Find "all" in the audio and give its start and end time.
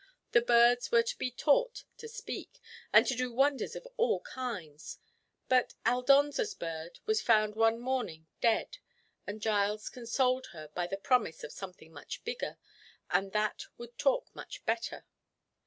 3.97-4.21